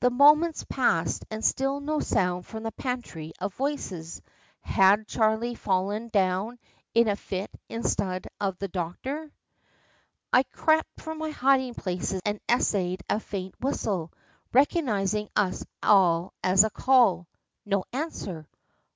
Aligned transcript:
The 0.00 0.10
moments 0.10 0.64
passed, 0.68 1.24
and 1.30 1.44
still 1.44 1.78
no 1.78 2.00
sound 2.00 2.46
from 2.46 2.64
the 2.64 2.72
pantry 2.72 3.32
of 3.38 3.54
voices. 3.54 4.20
Had 4.60 5.06
Charley 5.06 5.54
fallen 5.54 6.08
down 6.08 6.58
in 6.94 7.06
a 7.06 7.14
fit 7.14 7.48
instead 7.68 8.26
of 8.40 8.58
the 8.58 8.66
doctor? 8.66 9.30
I 10.32 10.42
crept 10.42 11.00
from 11.00 11.18
my 11.18 11.30
hiding 11.30 11.74
place 11.76 12.12
and 12.24 12.40
essayed 12.50 13.04
a 13.08 13.20
faint 13.20 13.54
whistle, 13.60 14.12
recognised 14.52 15.14
by 15.14 15.28
us 15.36 15.64
all 15.80 16.34
as 16.42 16.64
a 16.64 16.70
call. 16.70 17.28
No 17.64 17.84
answer. 17.92 18.48